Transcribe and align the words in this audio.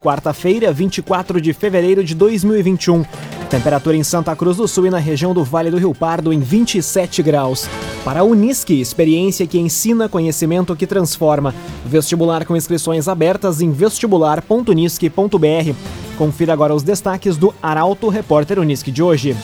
Quarta-feira, 0.00 0.72
24 0.72 1.40
de 1.40 1.52
fevereiro 1.52 2.04
de 2.04 2.14
2021. 2.14 3.04
Temperatura 3.50 3.96
em 3.96 4.04
Santa 4.04 4.36
Cruz 4.36 4.58
do 4.58 4.68
Sul 4.68 4.86
e 4.86 4.90
na 4.90 4.98
região 4.98 5.34
do 5.34 5.42
Vale 5.42 5.72
do 5.72 5.76
Rio 5.76 5.92
Pardo 5.92 6.32
em 6.32 6.38
27 6.38 7.20
graus. 7.20 7.68
Para 8.04 8.20
a 8.20 8.22
Unisque, 8.22 8.80
experiência 8.80 9.44
que 9.44 9.58
ensina 9.58 10.08
conhecimento 10.08 10.76
que 10.76 10.86
transforma. 10.86 11.52
Vestibular 11.84 12.44
com 12.44 12.56
inscrições 12.56 13.08
abertas 13.08 13.60
em 13.60 13.72
vestibular.unisque.br. 13.72 15.74
Confira 16.16 16.52
agora 16.52 16.76
os 16.76 16.84
destaques 16.84 17.36
do 17.36 17.52
Arauto 17.60 18.08
Repórter 18.08 18.60
Unisque 18.60 18.92
de 18.92 19.02
hoje. 19.02 19.36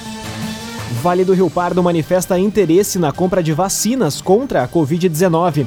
Vale 1.03 1.25
do 1.25 1.35
Rio 1.35 1.51
Pardo 1.51 1.83
manifesta 1.83 2.39
interesse 2.39 2.97
na 2.97 3.11
compra 3.11 3.43
de 3.43 3.53
vacinas 3.53 4.21
contra 4.21 4.63
a 4.63 4.69
Covid-19. 4.69 5.67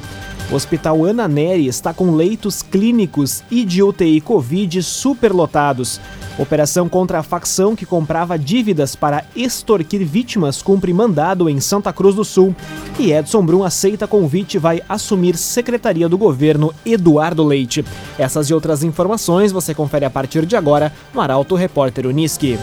O 0.50 0.54
Hospital 0.54 1.04
Ana 1.04 1.28
Neri 1.28 1.66
está 1.66 1.92
com 1.92 2.14
leitos 2.14 2.62
clínicos 2.62 3.42
e 3.50 3.64
de 3.66 3.82
UTI 3.82 4.18
Covid 4.20 4.82
superlotados. 4.82 6.00
Operação 6.38 6.88
contra 6.88 7.18
a 7.18 7.22
facção 7.22 7.76
que 7.76 7.84
comprava 7.84 8.38
dívidas 8.38 8.96
para 8.96 9.24
extorquir 9.36 10.06
vítimas 10.06 10.62
cumpre 10.62 10.94
mandado 10.94 11.50
em 11.50 11.60
Santa 11.60 11.92
Cruz 11.92 12.14
do 12.14 12.24
Sul. 12.24 12.56
E 12.98 13.12
Edson 13.12 13.44
Brum 13.44 13.62
aceita 13.62 14.06
convite 14.06 14.54
e 14.54 14.58
vai 14.58 14.80
assumir 14.88 15.36
secretaria 15.36 16.08
do 16.08 16.16
governo 16.16 16.72
Eduardo 16.86 17.44
Leite. 17.44 17.84
Essas 18.18 18.48
e 18.48 18.54
outras 18.54 18.82
informações 18.82 19.52
você 19.52 19.74
confere 19.74 20.06
a 20.06 20.10
partir 20.10 20.46
de 20.46 20.56
agora 20.56 20.92
no 21.12 21.20
Arauto 21.20 21.56
Repórter 21.56 22.06
Uniski. 22.06 22.58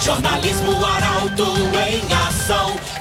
Jornalismo 0.00 0.72
Arauto 0.84 1.44
em 1.88 2.14
ação. 2.14 2.99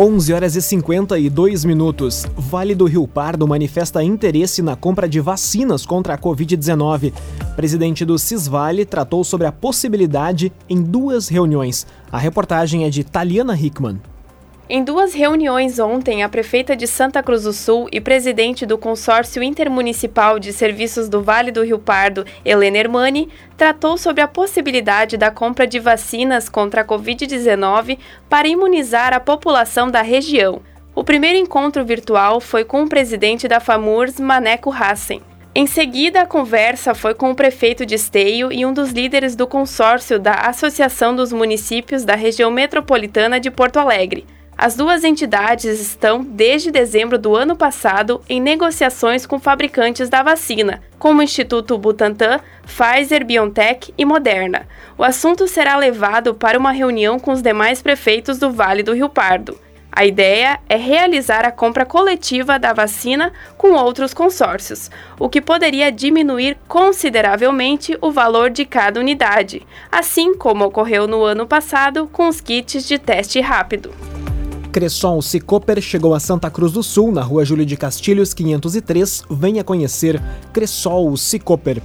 11 0.00 0.32
horas 0.32 0.54
e 0.54 0.62
52 0.62 1.64
minutos. 1.64 2.24
Vale 2.36 2.72
do 2.72 2.84
Rio 2.84 3.08
Pardo 3.08 3.48
manifesta 3.48 4.00
interesse 4.00 4.62
na 4.62 4.76
compra 4.76 5.08
de 5.08 5.18
vacinas 5.18 5.84
contra 5.84 6.14
a 6.14 6.18
Covid-19. 6.18 7.12
Presidente 7.56 8.04
do 8.04 8.16
Cisvale 8.16 8.84
tratou 8.84 9.24
sobre 9.24 9.48
a 9.48 9.50
possibilidade 9.50 10.52
em 10.68 10.80
duas 10.80 11.26
reuniões. 11.26 11.84
A 12.12 12.18
reportagem 12.18 12.84
é 12.84 12.90
de 12.90 13.02
Taliana 13.02 13.58
Hickman. 13.58 14.00
Em 14.70 14.84
duas 14.84 15.14
reuniões 15.14 15.78
ontem, 15.78 16.22
a 16.22 16.28
prefeita 16.28 16.76
de 16.76 16.86
Santa 16.86 17.22
Cruz 17.22 17.44
do 17.44 17.54
Sul 17.54 17.88
e 17.90 18.02
presidente 18.02 18.66
do 18.66 18.76
Consórcio 18.76 19.42
Intermunicipal 19.42 20.38
de 20.38 20.52
Serviços 20.52 21.08
do 21.08 21.22
Vale 21.22 21.50
do 21.50 21.64
Rio 21.64 21.78
Pardo, 21.78 22.26
Helena 22.44 22.76
Hermani, 22.76 23.30
tratou 23.56 23.96
sobre 23.96 24.20
a 24.20 24.28
possibilidade 24.28 25.16
da 25.16 25.30
compra 25.30 25.66
de 25.66 25.78
vacinas 25.78 26.50
contra 26.50 26.82
a 26.82 26.84
Covid-19 26.84 27.98
para 28.28 28.46
imunizar 28.46 29.14
a 29.14 29.20
população 29.20 29.90
da 29.90 30.02
região. 30.02 30.60
O 30.94 31.02
primeiro 31.02 31.38
encontro 31.38 31.82
virtual 31.82 32.38
foi 32.38 32.62
com 32.62 32.82
o 32.82 32.88
presidente 32.90 33.48
da 33.48 33.60
FAMURS, 33.60 34.20
Maneco 34.20 34.70
Hassen. 34.70 35.22
Em 35.54 35.66
seguida, 35.66 36.20
a 36.20 36.26
conversa 36.26 36.94
foi 36.94 37.14
com 37.14 37.30
o 37.30 37.34
prefeito 37.34 37.86
de 37.86 37.94
Esteio 37.94 38.52
e 38.52 38.66
um 38.66 38.74
dos 38.74 38.90
líderes 38.90 39.34
do 39.34 39.46
consórcio 39.46 40.18
da 40.18 40.34
Associação 40.34 41.16
dos 41.16 41.32
Municípios 41.32 42.04
da 42.04 42.14
Região 42.14 42.50
Metropolitana 42.50 43.40
de 43.40 43.50
Porto 43.50 43.78
Alegre. 43.78 44.26
As 44.60 44.74
duas 44.74 45.04
entidades 45.04 45.80
estão, 45.80 46.20
desde 46.20 46.72
dezembro 46.72 47.16
do 47.16 47.36
ano 47.36 47.54
passado, 47.54 48.20
em 48.28 48.40
negociações 48.40 49.24
com 49.24 49.38
fabricantes 49.38 50.08
da 50.08 50.20
vacina, 50.20 50.82
como 50.98 51.20
o 51.20 51.22
Instituto 51.22 51.78
Butantan, 51.78 52.40
Pfizer, 52.66 53.24
BioNTech 53.24 53.94
e 53.96 54.04
Moderna. 54.04 54.66
O 54.98 55.04
assunto 55.04 55.46
será 55.46 55.76
levado 55.76 56.34
para 56.34 56.58
uma 56.58 56.72
reunião 56.72 57.20
com 57.20 57.30
os 57.30 57.40
demais 57.40 57.80
prefeitos 57.80 58.36
do 58.36 58.50
Vale 58.50 58.82
do 58.82 58.94
Rio 58.94 59.08
Pardo. 59.08 59.56
A 59.92 60.04
ideia 60.04 60.58
é 60.68 60.76
realizar 60.76 61.44
a 61.44 61.52
compra 61.52 61.86
coletiva 61.86 62.58
da 62.58 62.72
vacina 62.72 63.32
com 63.56 63.74
outros 63.74 64.12
consórcios, 64.12 64.90
o 65.20 65.28
que 65.28 65.40
poderia 65.40 65.92
diminuir 65.92 66.58
consideravelmente 66.66 67.96
o 68.00 68.10
valor 68.10 68.50
de 68.50 68.64
cada 68.64 68.98
unidade, 68.98 69.64
assim 69.90 70.36
como 70.36 70.64
ocorreu 70.64 71.06
no 71.06 71.22
ano 71.22 71.46
passado 71.46 72.08
com 72.12 72.26
os 72.26 72.40
kits 72.40 72.88
de 72.88 72.98
teste 72.98 73.40
rápido. 73.40 74.07
Cresson 74.68 75.20
Cicoper 75.22 75.80
chegou 75.80 76.14
a 76.14 76.20
Santa 76.20 76.50
Cruz 76.50 76.72
do 76.72 76.82
Sul, 76.82 77.10
na 77.10 77.22
rua 77.22 77.44
Júlio 77.44 77.64
de 77.64 77.76
Castilhos, 77.76 78.34
503. 78.34 79.24
Venha 79.30 79.64
conhecer 79.64 80.22
Cressol 80.52 81.16
Cicoper. 81.16 81.82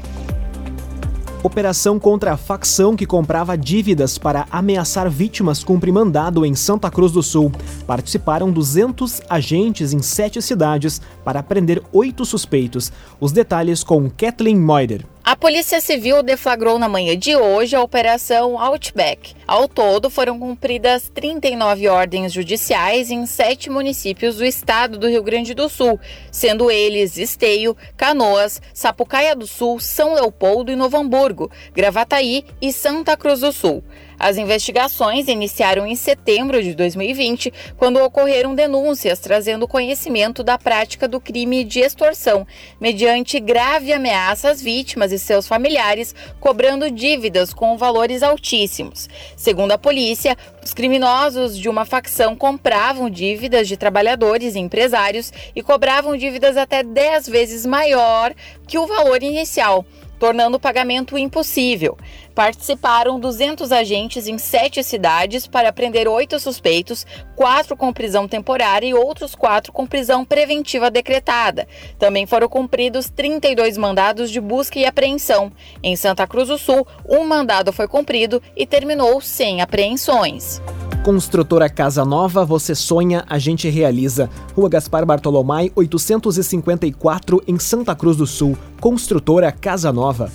Operação 1.42 2.00
contra 2.00 2.34
a 2.34 2.38
facção 2.38 2.96
que 2.96 3.06
comprava 3.06 3.58
dívidas 3.58 4.18
para 4.18 4.46
ameaçar 4.50 5.10
vítimas 5.10 5.64
cumpre 5.64 5.92
mandado 5.92 6.46
em 6.46 6.56
Santa 6.56 6.90
Cruz 6.90 7.12
do 7.12 7.24
Sul. 7.24 7.52
Participaram 7.86 8.52
200 8.52 9.22
agentes 9.30 9.92
em 9.92 10.02
sete 10.02 10.42
cidades 10.42 11.02
para 11.24 11.44
prender 11.44 11.82
oito 11.92 12.26
suspeitos. 12.26 12.92
Os 13.20 13.32
detalhes 13.32 13.84
com 13.84 14.10
Kathleen 14.10 14.58
Moider. 14.58 15.06
A 15.26 15.38
Polícia 15.38 15.80
Civil 15.80 16.22
deflagrou 16.22 16.78
na 16.78 16.90
manhã 16.90 17.18
de 17.18 17.34
hoje 17.34 17.78
a 17.78 17.82
Operação 17.82 18.60
Outback. 18.60 19.34
Ao 19.48 19.70
todo, 19.70 20.10
foram 20.10 20.38
cumpridas 20.38 21.10
39 21.14 21.88
ordens 21.88 22.34
judiciais 22.34 23.10
em 23.10 23.26
sete 23.26 23.70
municípios 23.70 24.36
do 24.36 24.44
estado 24.44 24.98
do 24.98 25.08
Rio 25.08 25.24
Grande 25.24 25.54
do 25.54 25.70
Sul, 25.70 25.98
sendo 26.30 26.70
eles 26.70 27.18
Esteio, 27.18 27.74
Canoas, 27.96 28.62
Sapucaia 28.74 29.34
do 29.34 29.48
Sul, 29.48 29.80
São 29.80 30.14
Leopoldo 30.14 30.74
e 30.74 30.76
Novo 30.76 30.98
Hamburgo, 30.98 31.50
Gravataí 31.74 32.44
e 32.62 32.74
Santa 32.74 33.16
Cruz 33.16 33.40
do 33.40 33.54
Sul. 33.54 33.82
As 34.24 34.38
investigações 34.38 35.28
iniciaram 35.28 35.86
em 35.86 35.98
setembro 35.98 36.64
de 36.64 36.74
2020, 36.74 37.52
quando 37.76 38.02
ocorreram 38.02 38.56
denúncias 38.56 39.20
trazendo 39.20 39.68
conhecimento 39.68 40.42
da 40.42 40.58
prática 40.58 41.10
do 41.10 41.20
crime 41.20 41.66
de 41.66 41.82
extorsão, 41.82 42.48
mediante 42.80 43.38
grave 43.42 43.92
ameaça 43.92 44.50
às 44.50 44.62
vítimas 44.62 45.12
e 45.12 45.20
seus 45.20 45.46
familiares, 45.46 46.16
cobrando 46.40 46.90
dívidas 46.90 47.54
com 47.54 47.76
valores 47.76 48.24
altíssimos. 48.24 49.10
Segundo 49.36 49.74
a 49.74 49.78
polícia, 49.78 50.38
os 50.64 50.74
criminosos 50.74 51.58
de 51.58 51.68
uma 51.68 51.84
facção 51.84 52.34
compravam 52.34 53.10
dívidas 53.10 53.68
de 53.68 53.76
trabalhadores 53.76 54.56
e 54.56 54.60
empresários 54.60 55.34
e 55.54 55.62
cobravam 55.62 56.16
dívidas 56.16 56.56
até 56.56 56.82
10 56.82 57.28
vezes 57.28 57.66
maior 57.66 58.34
que 58.66 58.78
o 58.78 58.88
valor 58.88 59.22
inicial 59.22 59.86
tornando 60.24 60.56
o 60.56 60.60
pagamento 60.60 61.18
impossível. 61.18 61.98
Participaram 62.36 63.20
200 63.20 63.72
agentes 63.72 64.28
em 64.28 64.38
sete 64.38 64.84
cidades 64.84 65.46
para 65.46 65.72
prender 65.72 66.08
oito 66.08 66.40
suspeitos, 66.40 67.06
quatro 67.36 67.78
com 67.78 67.94
prisão 67.94 68.28
temporária 68.28 68.88
e 68.88 68.94
outros 68.94 69.36
quatro 69.36 69.72
com 69.72 69.86
prisão 69.86 70.26
preventiva 70.26 70.90
decretada. 70.90 71.68
Também 72.00 72.26
foram 72.26 72.50
cumpridos 72.50 73.10
32 73.10 73.78
mandados 73.78 74.32
de 74.32 74.42
busca 74.42 74.80
e 74.80 74.86
apreensão. 74.86 75.52
Em 75.82 75.96
Santa 75.96 76.26
Cruz 76.26 76.48
do 76.48 76.58
Sul, 76.58 76.88
um 77.08 77.24
mandado 77.26 77.72
foi 77.72 77.88
cumprido 77.88 78.42
e 78.56 78.66
terminou 78.66 79.22
sem 79.22 79.62
apreensões. 79.62 80.62
Construtora 81.04 81.70
Casa 81.70 82.06
Nova, 82.06 82.46
você 82.46 82.74
sonha, 82.74 83.26
a 83.28 83.38
gente 83.38 83.70
realiza. 83.70 84.30
Rua 84.56 84.70
Gaspar 84.70 85.06
Bartolomai, 85.06 85.70
854, 85.76 87.44
em 87.46 87.60
Santa 87.60 87.94
Cruz 87.94 88.16
do 88.16 88.26
Sul. 88.26 88.58
Construtora 88.80 89.52
Casa 89.52 89.92
Nova. 89.92 90.32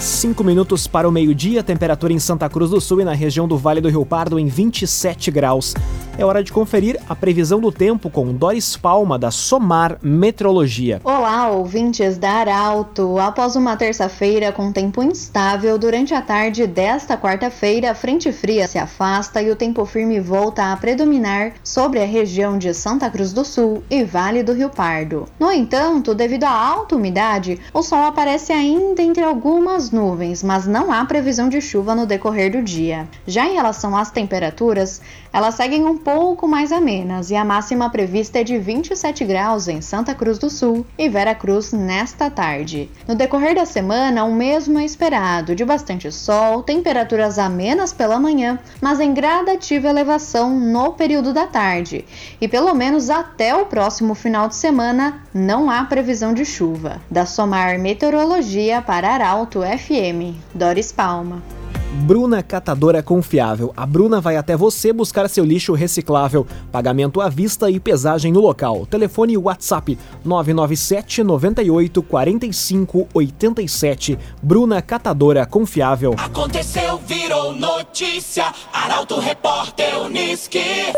Cinco 0.00 0.44
minutos 0.44 0.86
para 0.86 1.08
o 1.08 1.12
meio-dia, 1.12 1.60
temperatura 1.60 2.12
em 2.12 2.20
Santa 2.20 2.48
Cruz 2.48 2.70
do 2.70 2.80
Sul 2.80 3.00
e 3.00 3.04
na 3.04 3.14
região 3.14 3.48
do 3.48 3.58
Vale 3.58 3.80
do 3.80 3.88
Rio 3.88 4.06
Pardo 4.06 4.38
em 4.38 4.46
27 4.46 5.28
graus. 5.32 5.74
É 6.18 6.24
hora 6.24 6.42
de 6.42 6.52
conferir 6.52 7.00
a 7.08 7.14
previsão 7.14 7.60
do 7.60 7.70
tempo 7.70 8.10
com 8.10 8.34
Doris 8.34 8.76
Palma, 8.76 9.16
da 9.16 9.30
Somar 9.30 9.98
Metrologia. 10.02 11.00
Olá, 11.04 11.48
ouvintes 11.48 12.18
da 12.18 12.28
Arauto. 12.28 13.20
Após 13.20 13.54
uma 13.54 13.76
terça-feira 13.76 14.50
com 14.50 14.72
tempo 14.72 15.00
instável, 15.00 15.78
durante 15.78 16.12
a 16.14 16.20
tarde 16.20 16.66
desta 16.66 17.16
quarta-feira, 17.16 17.92
a 17.92 17.94
frente 17.94 18.32
fria 18.32 18.66
se 18.66 18.80
afasta 18.80 19.40
e 19.40 19.48
o 19.48 19.54
tempo 19.54 19.84
firme 19.84 20.18
volta 20.18 20.72
a 20.72 20.76
predominar 20.76 21.52
sobre 21.62 22.02
a 22.02 22.04
região 22.04 22.58
de 22.58 22.74
Santa 22.74 23.08
Cruz 23.08 23.32
do 23.32 23.44
Sul 23.44 23.84
e 23.88 24.02
Vale 24.02 24.42
do 24.42 24.52
Rio 24.52 24.70
Pardo. 24.70 25.28
No 25.38 25.52
entanto, 25.52 26.16
devido 26.16 26.42
à 26.42 26.50
alta 26.50 26.96
umidade, 26.96 27.60
o 27.72 27.80
sol 27.80 28.02
aparece 28.02 28.52
ainda 28.52 29.00
entre 29.00 29.22
algumas 29.22 29.92
nuvens, 29.92 30.42
mas 30.42 30.66
não 30.66 30.92
há 30.92 31.04
previsão 31.04 31.48
de 31.48 31.60
chuva 31.60 31.94
no 31.94 32.06
decorrer 32.06 32.50
do 32.50 32.60
dia. 32.60 33.06
Já 33.24 33.46
em 33.46 33.54
relação 33.54 33.96
às 33.96 34.10
temperaturas, 34.10 35.00
elas 35.32 35.54
seguem 35.54 35.84
um 35.84 35.96
pouco 36.08 36.48
mais 36.48 36.72
amenas 36.72 37.30
e 37.30 37.36
a 37.36 37.44
máxima 37.44 37.90
prevista 37.90 38.38
é 38.38 38.42
de 38.42 38.58
27 38.58 39.26
graus 39.26 39.68
em 39.68 39.82
Santa 39.82 40.14
Cruz 40.14 40.38
do 40.38 40.48
Sul 40.48 40.86
e 40.96 41.06
Vera 41.06 41.34
Cruz 41.34 41.70
nesta 41.70 42.30
tarde. 42.30 42.90
No 43.06 43.14
decorrer 43.14 43.54
da 43.54 43.66
semana, 43.66 44.24
o 44.24 44.32
mesmo 44.32 44.78
é 44.78 44.86
esperado, 44.86 45.54
de 45.54 45.66
bastante 45.66 46.10
sol, 46.10 46.62
temperaturas 46.62 47.38
amenas 47.38 47.92
pela 47.92 48.18
manhã, 48.18 48.58
mas 48.80 49.00
em 49.00 49.12
gradativa 49.12 49.86
elevação 49.86 50.58
no 50.58 50.94
período 50.94 51.34
da 51.34 51.46
tarde. 51.46 52.06
E 52.40 52.48
pelo 52.48 52.72
menos 52.72 53.10
até 53.10 53.54
o 53.54 53.66
próximo 53.66 54.14
final 54.14 54.48
de 54.48 54.56
semana 54.56 55.22
não 55.34 55.70
há 55.70 55.84
previsão 55.84 56.32
de 56.32 56.46
chuva. 56.46 57.02
Da 57.10 57.26
Somar 57.26 57.78
Meteorologia 57.78 58.80
para 58.80 59.10
Arauto 59.10 59.60
FM, 59.60 60.34
Doris 60.54 60.90
Palma. 60.90 61.57
Bruna 61.90 62.42
Catadora 62.42 63.02
Confiável. 63.02 63.72
A 63.76 63.86
Bruna 63.86 64.20
vai 64.20 64.36
até 64.36 64.56
você 64.56 64.92
buscar 64.92 65.28
seu 65.28 65.44
lixo 65.44 65.72
reciclável. 65.72 66.46
Pagamento 66.70 67.20
à 67.20 67.28
vista 67.28 67.70
e 67.70 67.80
pesagem 67.80 68.30
no 68.30 68.40
local. 68.40 68.86
Telefone 68.86 69.38
WhatsApp 69.38 69.98
997 70.24 71.22
98 71.22 72.02
45 72.02 73.08
87. 73.14 74.18
Bruna 74.42 74.82
Catadora 74.82 75.46
Confiável. 75.46 76.14
Aconteceu, 76.18 76.98
virou 76.98 77.54
notícia. 77.54 78.52
Arauto 78.72 79.18
Repórter 79.18 79.98
Uniski. 80.02 80.92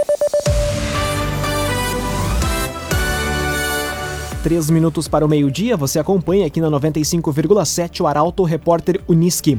Três 4.43 4.71
minutos 4.71 5.07
para 5.07 5.25
o 5.25 5.29
meio-dia, 5.29 5.77
você 5.77 5.99
acompanha 5.99 6.47
aqui 6.47 6.63
na 6.63 6.71
95,7 6.71 8.01
o 8.01 8.07
Arauto 8.07 8.43
Repórter 8.43 8.99
Uniski. 9.07 9.59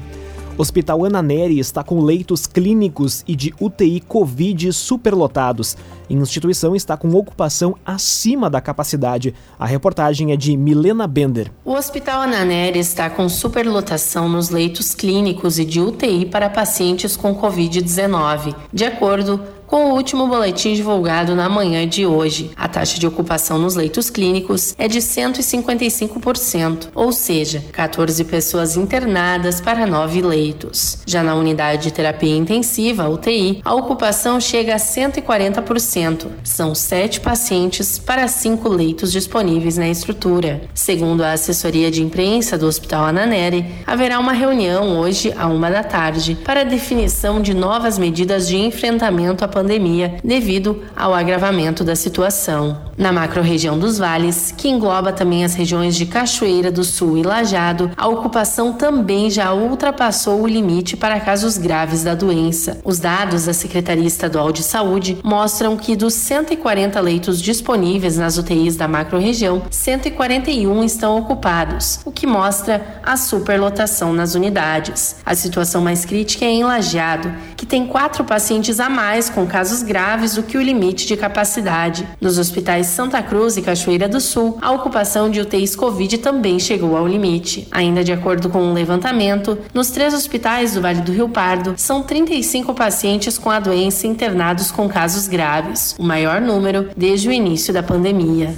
Hospital 0.58 1.06
Ana 1.06 1.22
Neri 1.22 1.60
está 1.60 1.84
com 1.84 2.02
leitos 2.02 2.46
clínicos 2.46 3.24
e 3.28 3.36
de 3.36 3.54
UTI 3.60 4.02
Covid 4.02 4.72
superlotados. 4.74 5.78
A 6.10 6.14
instituição 6.14 6.76
está 6.76 6.98
com 6.98 7.10
ocupação 7.14 7.76
acima 7.86 8.50
da 8.50 8.60
capacidade. 8.60 9.34
A 9.58 9.66
reportagem 9.66 10.32
é 10.32 10.38
de 10.38 10.56
Milena 10.58 11.08
Bender. 11.08 11.52
O 11.64 11.74
Hospital 11.74 12.22
Ana 12.22 12.44
Neri 12.44 12.80
está 12.80 13.10
com 13.10 13.28
superlotação 13.30 14.28
nos 14.28 14.50
leitos 14.50 14.94
clínicos 14.94 15.58
e 15.58 15.66
de 15.66 15.80
UTI 15.80 16.26
para 16.26 16.50
pacientes 16.50 17.16
com 17.16 17.34
Covid-19. 17.34 18.54
De 18.74 18.84
acordo 18.84 19.40
com 19.72 19.86
o 19.86 19.94
último 19.94 20.28
boletim 20.28 20.74
divulgado 20.74 21.34
na 21.34 21.48
manhã 21.48 21.88
de 21.88 22.06
hoje, 22.06 22.52
a 22.58 22.68
taxa 22.68 23.00
de 23.00 23.08
ocupação 23.08 23.58
nos 23.58 23.74
leitos 23.74 24.10
clínicos 24.10 24.76
é 24.78 24.86
de 24.86 25.00
155%, 25.00 26.90
ou 26.94 27.14
seja, 27.14 27.64
14 27.72 28.22
pessoas 28.26 28.76
internadas 28.76 29.62
para 29.62 29.88
9 29.88 30.24
leitos. 30.24 30.98
Já 31.06 31.24
na 31.24 31.36
unidade 31.36 31.84
de 31.84 31.94
terapia 31.94 32.36
intensiva, 32.36 33.08
UTI, 33.08 33.62
a 33.64 33.74
ocupação 33.74 34.42
chega 34.42 34.76
a 34.76 34.78
140%. 34.78 36.28
São 36.44 36.76
7 36.76 37.22
pacientes 37.22 37.98
para 37.98 38.28
5 38.28 38.68
leitos 38.68 39.10
disponíveis 39.10 39.78
na 39.78 39.88
estrutura. 39.88 40.64
Segundo 40.74 41.22
a 41.22 41.32
assessoria 41.32 41.90
de 41.90 42.04
imprensa 42.04 42.58
do 42.58 42.68
Hospital 42.68 43.06
Ananeri, 43.06 43.66
haverá 43.88 44.20
uma 44.20 44.34
reunião 44.34 45.00
hoje 45.00 45.34
à 45.38 45.48
uma 45.48 45.72
da 45.72 45.82
tarde 45.82 46.38
para 46.44 46.66
definição 46.66 47.42
de 47.42 47.54
novas 47.54 47.98
medidas 47.98 48.50
de 48.50 48.58
enfrentamento 48.58 49.46
à 49.46 49.48
pandemia 49.48 49.61
pandemia 49.62 50.18
devido 50.24 50.82
ao 50.96 51.14
agravamento 51.14 51.84
da 51.84 51.96
situação. 51.96 52.91
Na 53.02 53.12
macro-região 53.12 53.80
dos 53.80 53.98
vales, 53.98 54.54
que 54.56 54.70
engloba 54.70 55.12
também 55.12 55.44
as 55.44 55.56
regiões 55.56 55.96
de 55.96 56.06
Cachoeira 56.06 56.72
do 56.72 56.84
Sul 56.84 57.18
e 57.18 57.24
Lajado, 57.24 57.90
a 57.98 58.08
ocupação 58.08 58.74
também 58.74 59.28
já 59.28 59.52
ultrapassou 59.52 60.40
o 60.40 60.48
limite 60.48 60.96
para 60.96 61.20
casos 61.20 61.58
graves 61.58 62.04
da 62.04 62.14
doença. 62.14 62.80
Os 62.86 63.00
dados 63.00 63.46
da 63.46 63.54
Secretaria 63.54 64.06
Estadual 64.06 64.52
de 64.52 64.62
Saúde 64.62 65.18
mostram 65.24 65.76
que 65.76 65.96
dos 65.96 66.14
140 66.14 67.00
leitos 67.00 67.42
disponíveis 67.42 68.20
nas 68.20 68.38
UTIs 68.38 68.76
da 68.76 68.88
macro-região, 68.88 69.64
141 69.72 70.84
estão 70.84 71.18
ocupados, 71.18 72.02
o 72.06 72.12
que 72.12 72.28
mostra 72.28 73.02
a 73.02 73.18
superlotação 73.18 74.14
nas 74.14 74.36
unidades. 74.36 75.16
A 75.26 75.34
situação 75.34 75.82
mais 75.82 76.06
crítica 76.06 76.46
é 76.46 76.50
em 76.50 76.64
Lajado, 76.64 77.34
que 77.58 77.66
tem 77.66 77.88
quatro 77.88 78.24
pacientes 78.24 78.80
a 78.80 78.88
mais 78.88 79.28
com 79.28 79.48
casos 79.48 79.82
graves 79.82 80.36
do 80.36 80.44
que 80.44 80.56
o 80.56 80.62
limite 80.62 81.08
de 81.08 81.18
capacidade. 81.18 82.08
Nos 82.22 82.38
hospitais 82.38 82.91
Santa 82.92 83.24
Cruz 83.24 83.56
e 83.56 83.62
Cachoeira 83.62 84.08
do 84.10 84.20
Sul, 84.20 84.58
a 84.62 84.72
ocupação 84.72 85.30
de 85.30 85.40
UTIs 85.40 85.76
Covid 85.78 86.18
também 86.18 86.60
chegou 86.60 86.98
ao 86.98 87.08
limite. 87.08 87.66
Ainda 87.72 88.04
de 88.04 88.12
acordo 88.12 88.50
com 88.50 88.62
um 88.62 88.74
levantamento, 88.74 89.58
nos 89.74 89.90
três 89.92 90.14
hospitais 90.14 90.74
do 90.74 90.82
Vale 90.82 91.02
do 91.02 91.14
Rio 91.14 91.30
Pardo, 91.30 91.74
são 91.78 92.04
35 92.04 92.74
pacientes 92.74 93.38
com 93.38 93.50
a 93.50 93.62
doença 93.62 94.08
internados 94.08 94.72
com 94.72 94.90
casos 94.90 95.28
graves, 95.28 95.96
o 95.98 96.04
maior 96.04 96.42
número 96.42 96.90
desde 96.96 97.30
o 97.30 97.32
início 97.32 97.74
da 97.74 97.82
pandemia. 97.82 98.54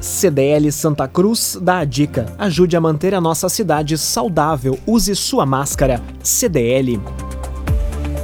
CDL 0.00 0.72
Santa 0.72 1.06
Cruz 1.06 1.58
dá 1.60 1.78
a 1.78 1.84
dica: 1.84 2.32
ajude 2.38 2.76
a 2.76 2.80
manter 2.80 3.14
a 3.14 3.20
nossa 3.20 3.48
cidade 3.50 3.98
saudável. 3.98 4.78
Use 4.86 5.14
sua 5.14 5.44
máscara. 5.44 6.00
CDL. 6.22 6.98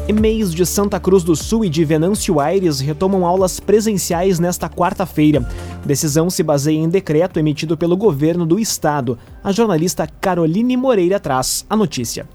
E-mails 0.09 0.53
de 0.53 0.67
Santa 0.67 0.99
Cruz 0.99 1.23
do 1.23 1.37
Sul 1.37 1.65
e 1.65 1.69
de 1.69 1.85
Venâncio 1.85 2.41
Aires 2.41 2.81
retomam 2.81 3.25
aulas 3.25 3.61
presenciais 3.61 4.41
nesta 4.41 4.69
quarta-feira. 4.69 5.49
Decisão 5.85 6.29
se 6.29 6.43
baseia 6.43 6.77
em 6.77 6.89
decreto 6.89 7.39
emitido 7.39 7.77
pelo 7.77 7.97
governo 7.97 8.45
do 8.45 8.59
estado. 8.59 9.17
A 9.45 9.53
jornalista 9.53 10.09
Caroline 10.21 10.77
Moreira 10.77 11.21
traz 11.21 11.65
a 11.71 11.77
notícia. 11.77 12.29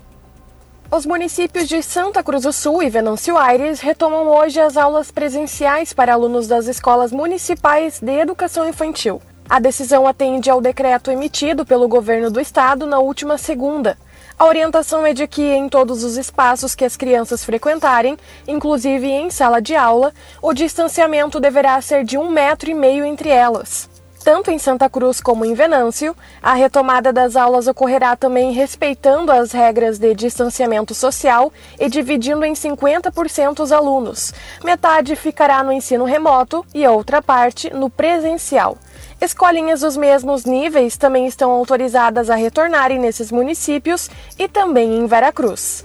Os 0.89 1.05
municípios 1.05 1.67
de 1.67 1.83
Santa 1.83 2.23
Cruz 2.23 2.43
do 2.43 2.53
Sul 2.53 2.81
e 2.81 2.89
Venâncio 2.89 3.37
Aires 3.37 3.81
retomam 3.81 4.29
hoje 4.29 4.61
as 4.61 4.77
aulas 4.77 5.11
presenciais 5.11 5.91
para 5.91 6.13
alunos 6.13 6.47
das 6.47 6.67
escolas 6.67 7.11
municipais 7.11 7.99
de 7.99 8.13
educação 8.13 8.65
infantil. 8.65 9.21
A 9.49 9.59
decisão 9.59 10.07
atende 10.07 10.49
ao 10.49 10.61
decreto 10.61 11.11
emitido 11.11 11.65
pelo 11.65 11.89
governo 11.89 12.31
do 12.31 12.39
estado 12.39 12.85
na 12.85 12.99
última 12.99 13.37
segunda. 13.37 13.97
A 14.39 14.45
orientação 14.45 15.03
é 15.03 15.15
de 15.15 15.27
que 15.27 15.41
em 15.41 15.67
todos 15.67 16.03
os 16.03 16.15
espaços 16.15 16.75
que 16.75 16.85
as 16.85 16.95
crianças 16.95 17.43
frequentarem, 17.43 18.15
inclusive 18.47 19.07
em 19.07 19.31
sala 19.31 19.59
de 19.59 19.75
aula, 19.75 20.13
o 20.43 20.53
distanciamento 20.53 21.39
deverá 21.39 21.81
ser 21.81 22.03
de 22.03 22.19
um 22.19 22.29
metro 22.29 22.69
e 22.69 22.73
meio 22.75 23.03
entre 23.03 23.29
elas. 23.29 23.89
Tanto 24.23 24.51
em 24.51 24.59
Santa 24.59 24.87
Cruz 24.89 25.19
como 25.19 25.43
em 25.43 25.55
Venâncio, 25.55 26.15
a 26.43 26.53
retomada 26.53 27.11
das 27.11 27.35
aulas 27.35 27.65
ocorrerá 27.65 28.15
também 28.15 28.51
respeitando 28.51 29.31
as 29.31 29.51
regras 29.51 29.97
de 29.97 30.13
distanciamento 30.13 30.93
social 30.93 31.51
e 31.79 31.89
dividindo 31.89 32.45
em 32.45 32.53
50% 32.53 33.61
os 33.61 33.71
alunos. 33.71 34.33
Metade 34.63 35.15
ficará 35.15 35.63
no 35.63 35.71
ensino 35.71 36.03
remoto 36.03 36.63
e 36.75 36.85
outra 36.85 37.23
parte 37.23 37.73
no 37.73 37.89
presencial. 37.89 38.77
Escolinhas 39.19 39.81
dos 39.81 39.97
mesmos 39.97 40.45
níveis 40.45 40.95
também 40.95 41.25
estão 41.25 41.49
autorizadas 41.49 42.29
a 42.29 42.35
retornarem 42.35 42.99
nesses 42.99 43.31
municípios 43.31 44.09
e 44.37 44.47
também 44.47 44.95
em 44.95 45.07
Veracruz. 45.07 45.83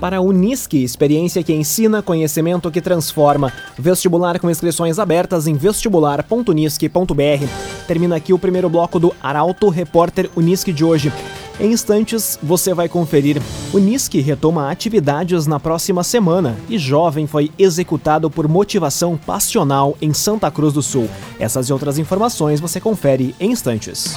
Para 0.00 0.16
a 0.16 0.20
Unisque, 0.20 0.82
experiência 0.82 1.42
que 1.42 1.52
ensina, 1.52 2.00
conhecimento 2.00 2.70
que 2.70 2.80
transforma. 2.80 3.52
Vestibular 3.76 4.38
com 4.38 4.48
inscrições 4.48 4.98
abertas 4.98 5.46
em 5.46 5.54
vestibular.unisque.br. 5.54 7.46
Termina 7.86 8.16
aqui 8.16 8.32
o 8.32 8.38
primeiro 8.38 8.70
bloco 8.70 8.98
do 8.98 9.14
Arauto 9.20 9.68
Repórter 9.68 10.30
Unisque 10.34 10.72
de 10.72 10.84
hoje. 10.84 11.12
Em 11.60 11.72
instantes, 11.72 12.38
você 12.42 12.72
vai 12.72 12.88
conferir. 12.88 13.36
O 13.70 13.78
NISC 13.78 14.14
retoma 14.20 14.70
atividades 14.70 15.46
na 15.46 15.60
próxima 15.60 16.02
semana 16.02 16.56
e 16.70 16.78
jovem 16.78 17.26
foi 17.26 17.50
executado 17.58 18.30
por 18.30 18.48
motivação 18.48 19.14
passional 19.14 19.94
em 20.00 20.14
Santa 20.14 20.50
Cruz 20.50 20.72
do 20.72 20.82
Sul. 20.82 21.06
Essas 21.38 21.68
e 21.68 21.72
outras 21.72 21.98
informações 21.98 22.60
você 22.60 22.80
confere 22.80 23.34
em 23.38 23.52
instantes. 23.52 24.16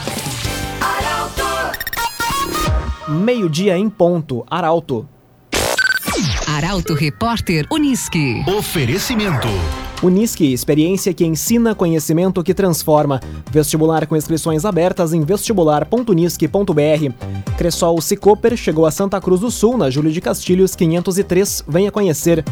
Meio-dia 3.10 3.78
em 3.78 3.90
ponto. 3.90 4.46
Arauto. 4.50 5.06
Arauto 6.48 6.94
Repórter 6.94 7.68
Unisque. 7.70 8.42
Oferecimento. 8.48 9.50
Unisque, 10.04 10.52
experiência 10.52 11.14
que 11.14 11.26
ensina, 11.26 11.74
conhecimento 11.74 12.44
que 12.44 12.54
transforma. 12.54 13.22
Vestibular 13.50 14.06
com 14.06 14.18
inscrições 14.18 14.66
abertas 14.66 15.14
em 15.14 15.22
vestibular.unisque.br. 15.22 17.56
Cressol 17.58 18.02
Cicoper 18.02 18.58
chegou 18.58 18.86
a 18.86 18.92
Santa 18.92 19.22
Cruz 19.22 19.40
do 19.40 19.50
Sul, 19.50 19.78
na 19.78 19.90
Júlio 19.90 20.12
de 20.12 20.20
Castilhos 20.20 20.76
503. 20.76 21.64
Venha 21.66 21.90
conhecer. 21.90 22.44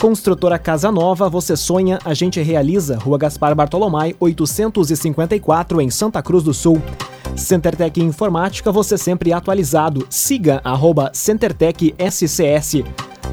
Construtora 0.00 0.58
Casa 0.58 0.90
Nova, 0.90 1.28
você 1.28 1.56
sonha, 1.56 2.00
a 2.04 2.12
gente 2.12 2.42
realiza. 2.42 2.98
Rua 2.98 3.18
Gaspar 3.18 3.54
Bartolomai, 3.54 4.16
854, 4.18 5.80
em 5.80 5.90
Santa 5.90 6.20
Cruz 6.20 6.42
do 6.42 6.52
Sul. 6.52 6.82
CenterTech 7.36 8.02
Informática, 8.02 8.72
você 8.72 8.98
sempre 8.98 9.32
atualizado. 9.32 10.04
Siga 10.10 10.60
arroba 10.64 11.12
CenterTech 11.14 11.94
SCS. 11.98 12.82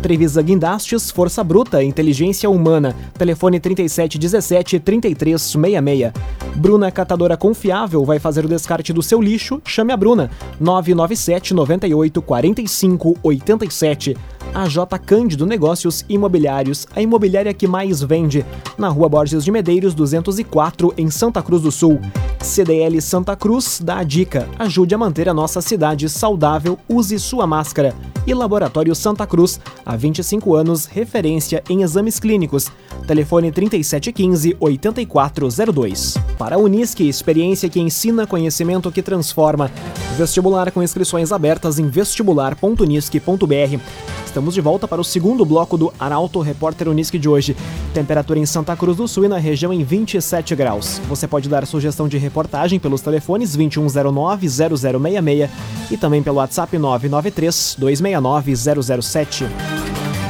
Trevisa 0.04 0.42
Guindastes, 0.42 1.10
Força 1.10 1.42
Bruta, 1.46 1.82
Inteligência 1.82 2.50
Humana. 2.50 2.94
Telefone 3.18 3.58
3717-3366. 3.62 6.12
Bruna 6.58 6.92
Catadora 6.92 7.38
Confiável 7.38 8.04
vai 8.04 8.20
fazer 8.20 8.44
o 8.44 8.50
descarte 8.50 8.92
do 8.92 9.02
seu 9.02 9.22
lixo. 9.22 9.62
Chame 9.64 9.94
a 9.94 9.98
Bruna. 9.98 10.30
997 10.60 11.54
98 11.54 12.22
45 12.22 13.18
87. 13.24 14.18
A 14.54 14.68
J 14.68 15.00
Cândido 15.00 15.46
Negócios 15.46 16.04
Imobiliários, 16.10 16.86
a 16.94 17.02
imobiliária 17.02 17.54
que 17.54 17.66
mais 17.66 18.04
vende, 18.04 18.46
na 18.78 18.90
Rua 18.90 19.08
Borges 19.08 19.46
de 19.46 19.54
Medeiros 19.54 19.96
204, 19.96 20.94
em 20.98 21.10
Santa 21.10 21.42
Cruz 21.42 21.62
do 21.62 21.72
Sul. 21.72 22.02
CDL 22.42 23.02
Santa 23.02 23.38
Cruz 23.38 23.80
dá 23.82 24.00
a 24.00 24.04
dica: 24.04 24.50
ajude 24.60 24.94
a 24.94 24.98
manter 24.98 25.30
a 25.30 25.34
nossa 25.34 25.62
cidade 25.62 26.10
saudável, 26.10 26.78
use 26.90 27.18
sua 27.20 27.48
máscara. 27.48 27.96
E 28.26 28.34
Laboratório 28.34 28.96
Santa 28.96 29.28
Cruz, 29.28 29.60
há 29.86 29.98
25 29.98 30.56
anos, 30.56 30.86
referência 30.86 31.62
em 31.70 31.84
exames 31.84 32.20
clínicos. 32.20 32.72
Telefone 33.06 33.52
3715-8402. 33.52 36.33
Para 36.38 36.56
a 36.56 36.60
Unisque, 36.60 37.08
experiência 37.08 37.70
que 37.70 37.80
ensina 37.80 38.28
conhecimento 38.28 38.92
que 38.92 39.02
transforma. 39.02 39.72
Vestibular 40.18 40.70
com 40.72 40.84
inscrições 40.84 41.32
abertas 41.32 41.80
em 41.80 41.88
vestibular.unisque.br. 41.88 43.80
Estamos 44.26 44.54
de 44.56 44.62
volta 44.62 44.88
para 44.88 45.00
o 45.00 45.04
segundo 45.04 45.46
bloco 45.46 45.78
do 45.78 45.94
Arauto 46.00 46.40
Repórter 46.40 46.88
Unisque 46.88 47.20
de 47.20 47.30
hoje. 47.30 47.56
Temperatura 47.94 48.40
em 48.40 48.48
Santa 48.48 48.76
Cruz 48.76 48.98
do 48.98 49.08
Sul 49.08 49.26
e 49.26 49.28
na 49.28 49.38
região 49.38 49.72
em 49.72 49.84
27 49.84 50.56
graus. 50.56 51.00
Você 51.08 51.28
pode 51.28 51.48
dar 51.48 51.68
sugestão 51.68 52.08
de 52.08 52.18
reportagem 52.18 52.80
pelos 52.80 53.02
telefones 53.02 53.56
2109-0066 53.56 55.50
e 55.92 55.98
também 55.98 56.24
pelo 56.24 56.38
WhatsApp 56.38 56.76
993-269-007. 56.78 59.46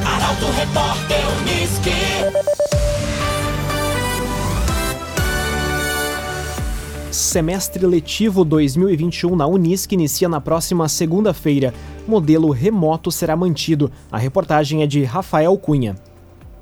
Arauto 0.04 0.44
Repórter 0.52 1.24
Unisque. 1.40 1.92
Semestre 7.14 7.86
letivo 7.86 8.44
2021 8.44 9.36
na 9.36 9.46
Unisc 9.46 9.92
inicia 9.92 10.28
na 10.28 10.40
próxima 10.40 10.88
segunda-feira. 10.88 11.72
Modelo 12.08 12.50
remoto 12.50 13.12
será 13.12 13.36
mantido. 13.36 13.88
A 14.10 14.18
reportagem 14.18 14.82
é 14.82 14.86
de 14.88 15.04
Rafael 15.04 15.56
Cunha. 15.56 15.94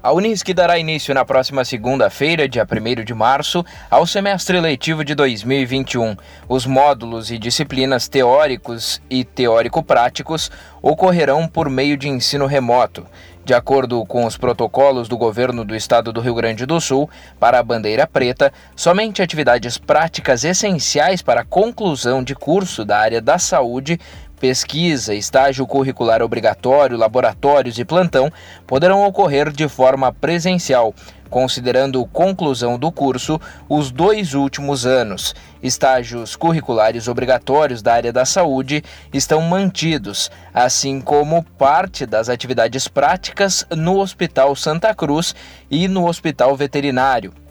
A 0.03 0.13
Unisc 0.13 0.53
dará 0.53 0.79
início 0.79 1.15
na 1.15 1.25
próxima 1.25 1.65
segunda-feira, 1.65 2.47
dia 2.47 2.67
1 2.71 3.03
de 3.03 3.15
março, 3.15 3.65
ao 3.89 4.07
semestre 4.07 4.61
letivo 4.61 5.03
de 5.05 5.15
2021. 5.15 6.17
Os 6.47 6.67
módulos 6.67 7.31
e 7.31 7.39
disciplinas 7.39 8.07
teóricos 8.07 9.01
e 9.09 9.25
teórico-práticos 9.25 10.51
ocorrerão 10.83 11.49
por 11.49 11.71
meio 11.71 11.97
de 11.97 12.09
ensino 12.09 12.47
remoto. 12.47 13.07
De 13.45 13.55
acordo 13.55 14.05
com 14.07 14.25
os 14.25 14.37
protocolos 14.37 15.09
do 15.09 15.19
governo 15.19 15.65
do 15.65 15.75
estado 15.75 16.13
do 16.13 16.21
Rio 16.21 16.35
Grande 16.35 16.65
do 16.65 16.81
Sul, 16.81 17.11
para 17.41 17.59
a 17.59 17.63
bandeira 17.63 18.07
preta, 18.07 18.53
somente 18.77 19.21
atividades 19.21 19.77
práticas 19.77 20.45
essenciais 20.45 21.23
para 21.23 21.41
a 21.41 21.45
conclusão 21.45 22.23
de 22.23 22.37
curso 22.37 22.85
da 22.85 22.99
área 22.99 23.21
da 23.21 23.39
saúde 23.39 23.99
pesquisa, 24.43 25.15
estágio 25.15 25.65
curricular 25.69 26.21
obrigatório, 26.21 26.99
laboratórios 26.99 27.79
e 27.79 27.85
plantão 27.85 28.29
poderão 28.67 29.07
ocorrer 29.07 29.53
de 29.53 29.69
forma 29.69 30.13
presencial, 30.13 30.93
considerando 31.31 32.05
conclusão 32.07 32.77
do 32.77 32.91
curso 32.91 33.41
os 33.69 33.93
dois 33.93 34.35
últimos 34.35 34.85
anos. 34.85 35.33
Estágios 35.63 36.35
curriculares 36.35 37.07
obrigatórios 37.07 37.83
da 37.83 37.95
área 37.95 38.13
da 38.13 38.25
saúde 38.25 38.83
estão 39.13 39.41
mantidos, 39.43 40.29
assim 40.53 41.01
como 41.01 41.45
parte 41.57 42.05
das 42.05 42.29
atividades 42.29 42.89
práticas 42.89 43.65
no 43.71 44.01
Hospital 44.01 44.57
Santa 44.57 44.93
Cruz 44.93 45.37
e 45.71 45.87
no 45.87 46.09
Hospital 46.09 46.57
Veterinário. 46.57 47.42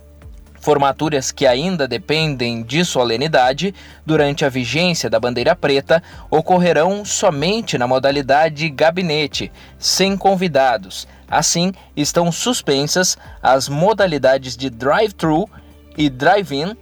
Formaturas 0.61 1.31
que 1.31 1.47
ainda 1.47 1.87
dependem 1.87 2.61
de 2.61 2.85
solenidade 2.85 3.73
durante 4.05 4.45
a 4.45 4.49
vigência 4.49 5.09
da 5.09 5.19
bandeira 5.19 5.55
preta 5.55 6.03
ocorrerão 6.29 7.03
somente 7.03 7.79
na 7.79 7.87
modalidade 7.87 8.69
gabinete, 8.69 9.51
sem 9.79 10.15
convidados. 10.15 11.07
Assim, 11.27 11.73
estão 11.97 12.31
suspensas 12.31 13.17
as 13.41 13.67
modalidades 13.67 14.55
de 14.55 14.69
drive-thru 14.69 15.49
e 15.97 16.09
drive-in 16.09 16.77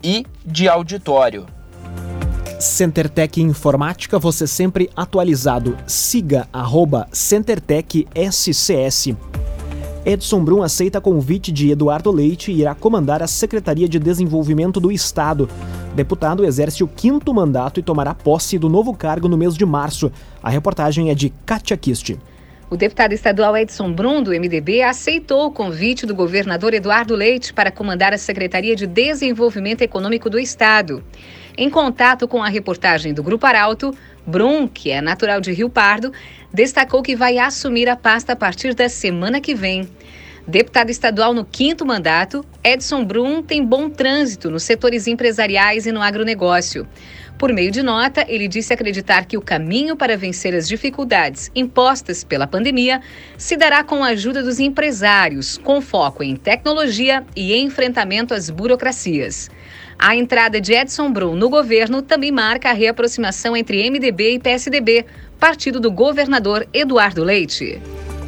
e 0.00 0.24
de 0.46 0.68
auditório. 0.68 1.46
CenterTech 2.60 3.42
Informática, 3.42 4.20
você 4.20 4.46
sempre 4.46 4.88
atualizado. 4.94 5.76
Siga 5.86 6.48
arroba 6.52 7.08
CenterTech 7.12 8.06
SCS. 8.14 9.33
Edson 10.06 10.44
Brum 10.44 10.62
aceita 10.62 11.00
convite 11.00 11.50
de 11.50 11.70
Eduardo 11.70 12.10
Leite 12.10 12.52
e 12.52 12.60
irá 12.60 12.74
comandar 12.74 13.22
a 13.22 13.26
Secretaria 13.26 13.88
de 13.88 13.98
Desenvolvimento 13.98 14.78
do 14.78 14.92
Estado. 14.92 15.48
Deputado 15.94 16.44
exerce 16.44 16.84
o 16.84 16.88
quinto 16.88 17.32
mandato 17.32 17.80
e 17.80 17.82
tomará 17.82 18.12
posse 18.12 18.58
do 18.58 18.68
novo 18.68 18.94
cargo 18.94 19.28
no 19.28 19.38
mês 19.38 19.56
de 19.56 19.64
março. 19.64 20.12
A 20.42 20.50
reportagem 20.50 21.08
é 21.08 21.14
de 21.14 21.30
Katia 21.46 21.76
Kist. 21.78 22.18
O 22.68 22.76
deputado 22.76 23.12
estadual 23.12 23.56
Edson 23.56 23.92
Brum, 23.92 24.22
do 24.22 24.30
MDB, 24.30 24.82
aceitou 24.82 25.46
o 25.46 25.50
convite 25.50 26.04
do 26.04 26.14
governador 26.14 26.74
Eduardo 26.74 27.14
Leite 27.14 27.54
para 27.54 27.70
comandar 27.70 28.12
a 28.12 28.18
Secretaria 28.18 28.76
de 28.76 28.86
Desenvolvimento 28.86 29.80
Econômico 29.80 30.28
do 30.28 30.38
Estado. 30.38 31.02
Em 31.56 31.70
contato 31.70 32.26
com 32.26 32.42
a 32.42 32.48
reportagem 32.48 33.14
do 33.14 33.22
Grupo 33.22 33.46
Arauto, 33.46 33.94
Brum, 34.26 34.66
que 34.66 34.90
é 34.90 35.00
natural 35.00 35.40
de 35.40 35.52
Rio 35.52 35.70
Pardo, 35.70 36.12
destacou 36.54 37.02
que 37.02 37.16
vai 37.16 37.36
assumir 37.36 37.88
a 37.88 37.96
pasta 37.96 38.32
a 38.32 38.36
partir 38.36 38.74
da 38.74 38.88
semana 38.88 39.40
que 39.40 39.56
vem. 39.56 39.88
Deputado 40.46 40.90
estadual 40.90 41.34
no 41.34 41.44
quinto 41.44 41.84
mandato, 41.84 42.44
Edson 42.62 43.04
Brum 43.04 43.42
tem 43.42 43.64
bom 43.64 43.90
trânsito 43.90 44.50
nos 44.50 44.62
setores 44.62 45.08
empresariais 45.08 45.84
e 45.84 45.90
no 45.90 46.00
agronegócio. 46.00 46.86
Por 47.36 47.52
meio 47.52 47.72
de 47.72 47.82
nota, 47.82 48.24
ele 48.28 48.46
disse 48.46 48.72
acreditar 48.72 49.24
que 49.24 49.36
o 49.36 49.42
caminho 49.42 49.96
para 49.96 50.16
vencer 50.16 50.54
as 50.54 50.68
dificuldades 50.68 51.50
impostas 51.56 52.22
pela 52.22 52.46
pandemia 52.46 53.00
se 53.36 53.56
dará 53.56 53.82
com 53.82 54.04
a 54.04 54.08
ajuda 54.08 54.42
dos 54.42 54.60
empresários, 54.60 55.58
com 55.58 55.80
foco 55.80 56.22
em 56.22 56.36
tecnologia 56.36 57.24
e 57.34 57.56
enfrentamento 57.56 58.32
às 58.32 58.48
burocracias. 58.48 59.50
A 59.98 60.14
entrada 60.14 60.60
de 60.60 60.72
Edson 60.72 61.12
Brum 61.12 61.34
no 61.34 61.48
governo 61.48 62.02
também 62.02 62.30
marca 62.30 62.70
a 62.70 62.72
reaproximação 62.72 63.56
entre 63.56 63.88
MDB 63.90 64.34
e 64.34 64.38
PSDB, 64.38 65.06
partido 65.38 65.80
do 65.80 65.90
governador 65.90 66.66
Eduardo 66.72 67.22
Leite. 67.22 67.80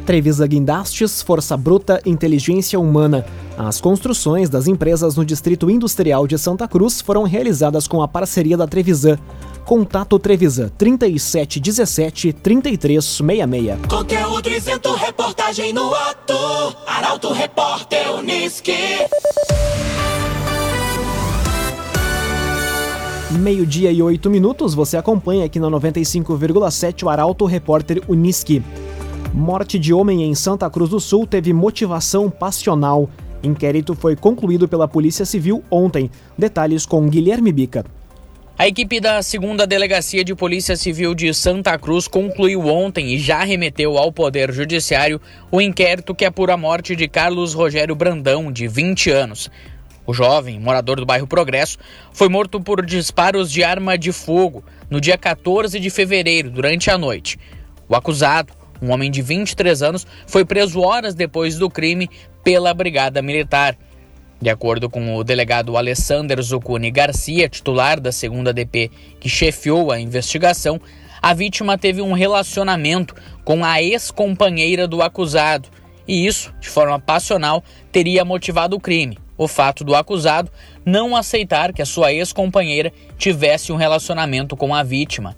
Trevisa 0.07 0.47
Guindastes, 0.47 1.21
Força 1.21 1.57
Bruta, 1.57 2.01
Inteligência 2.05 2.79
Humana. 2.79 3.25
As 3.57 3.81
construções 3.81 4.49
das 4.49 4.65
empresas 4.65 5.17
no 5.17 5.25
Distrito 5.25 5.69
Industrial 5.69 6.25
de 6.25 6.37
Santa 6.37 6.65
Cruz 6.65 7.01
foram 7.01 7.23
realizadas 7.23 7.89
com 7.89 8.01
a 8.01 8.07
parceria 8.07 8.55
da 8.55 8.65
Trevisan. 8.65 9.19
Contato 9.65 10.17
Trevisan 10.17 10.69
3717 10.77 12.31
3366. 12.31 13.79
Conteúdo 13.89 14.49
isento, 14.49 14.93
reportagem 14.93 15.73
no 15.73 15.93
ato. 15.93 16.37
Arauto 16.87 17.33
Repórter 17.33 18.09
Unisque. 18.13 18.71
Meio-dia 23.37 23.91
e 23.91 24.01
oito 24.01 24.31
minutos, 24.31 24.73
você 24.73 24.97
acompanha 24.97 25.45
aqui 25.45 25.59
na 25.59 25.67
95,7 25.67 27.03
o 27.03 27.09
Arauto 27.09 27.45
Repórter 27.45 28.01
Unisque. 28.07 28.63
Morte 29.31 29.77
de 29.77 29.93
homem 29.93 30.23
em 30.23 30.33
Santa 30.33 30.67
Cruz 30.71 30.89
do 30.89 30.99
Sul 30.99 31.27
teve 31.27 31.53
motivação 31.53 32.31
passional. 32.31 33.07
Inquérito 33.43 33.93
foi 33.93 34.15
concluído 34.15 34.67
pela 34.67 34.87
Polícia 34.87 35.23
Civil 35.23 35.63
ontem. 35.69 36.09
Detalhes 36.35 36.83
com 36.83 37.07
Guilherme 37.07 37.51
Bica. 37.51 37.85
A 38.57 38.67
equipe 38.67 38.99
da 38.99 39.21
segunda 39.21 39.67
Delegacia 39.67 40.23
de 40.23 40.33
Polícia 40.33 40.75
Civil 40.75 41.13
de 41.13 41.31
Santa 41.31 41.77
Cruz 41.77 42.07
concluiu 42.07 42.65
ontem 42.65 43.13
e 43.13 43.19
já 43.19 43.43
remeteu 43.43 43.99
ao 43.99 44.11
Poder 44.11 44.51
Judiciário 44.51 45.21
o 45.51 45.61
inquérito 45.61 46.15
que 46.15 46.25
apura 46.25 46.55
a 46.55 46.57
morte 46.57 46.95
de 46.95 47.07
Carlos 47.07 47.53
Rogério 47.53 47.93
Brandão, 47.93 48.51
de 48.51 48.67
20 48.67 49.11
anos. 49.11 49.51
O 50.07 50.13
jovem, 50.13 50.57
morador 50.57 51.01
do 51.01 51.05
bairro 51.05 51.27
Progresso, 51.27 51.77
foi 52.13 52.29
morto 52.29 52.61
por 52.61 52.83
disparos 52.85 53.51
de 53.51 53.61
arma 53.61 53.97
de 53.97 54.13
fogo 54.13 54.63
no 54.89 55.01
dia 55.01 55.17
14 55.17 55.77
de 55.81 55.89
fevereiro, 55.89 56.49
durante 56.49 56.89
a 56.89 56.97
noite. 56.97 57.37
O 57.89 57.95
acusado, 57.95 58.53
um 58.81 58.93
homem 58.93 59.11
de 59.11 59.21
23 59.21 59.83
anos, 59.83 60.07
foi 60.25 60.45
preso 60.45 60.79
horas 60.79 61.13
depois 61.13 61.57
do 61.57 61.69
crime 61.69 62.09
pela 62.41 62.73
Brigada 62.73 63.21
Militar. 63.21 63.77
De 64.41 64.49
acordo 64.49 64.89
com 64.89 65.17
o 65.17 65.25
delegado 65.25 65.75
Alessander 65.75 66.41
Zucuni 66.41 66.89
Garcia, 66.89 67.49
titular 67.49 67.99
da 67.99 68.13
segunda 68.13 68.53
DP, 68.53 68.89
que 69.19 69.27
chefiou 69.27 69.91
a 69.91 69.99
investigação, 69.99 70.79
a 71.21 71.33
vítima 71.33 71.77
teve 71.77 72.01
um 72.01 72.13
relacionamento 72.13 73.13
com 73.43 73.65
a 73.65 73.81
ex-companheira 73.81 74.87
do 74.87 75.01
acusado, 75.01 75.67
e 76.07 76.25
isso, 76.25 76.53
de 76.61 76.69
forma 76.69 76.97
passional, 76.97 77.61
teria 77.91 78.23
motivado 78.23 78.77
o 78.77 78.79
crime 78.79 79.17
o 79.37 79.47
fato 79.47 79.83
do 79.83 79.93
acusado 79.93 80.51
não 80.85 81.15
aceitar 81.15 81.73
que 81.73 81.81
a 81.81 81.85
sua 81.85 82.11
ex-companheira 82.11 82.91
tivesse 83.17 83.71
um 83.71 83.75
relacionamento 83.75 84.57
com 84.57 84.73
a 84.73 84.83
vítima. 84.83 85.37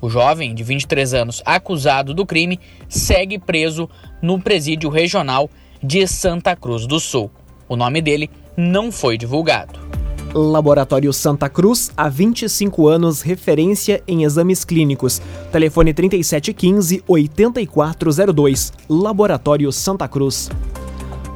O 0.00 0.08
jovem, 0.08 0.54
de 0.54 0.62
23 0.62 1.14
anos, 1.14 1.42
acusado 1.44 2.14
do 2.14 2.24
crime, 2.24 2.60
segue 2.88 3.36
preso 3.38 3.90
no 4.22 4.40
presídio 4.40 4.88
regional 4.88 5.50
de 5.82 6.06
Santa 6.06 6.54
Cruz 6.54 6.86
do 6.86 7.00
Sul. 7.00 7.28
O 7.68 7.74
nome 7.74 8.00
dele 8.00 8.30
não 8.56 8.92
foi 8.92 9.18
divulgado. 9.18 9.88
Laboratório 10.34 11.10
Santa 11.12 11.48
Cruz, 11.48 11.90
há 11.96 12.08
25 12.08 12.86
anos, 12.86 13.22
referência 13.22 14.00
em 14.06 14.22
exames 14.24 14.64
clínicos. 14.64 15.20
Telefone 15.50 15.92
3715-8402. 15.94 18.72
Laboratório 18.88 19.72
Santa 19.72 20.06
Cruz. 20.06 20.48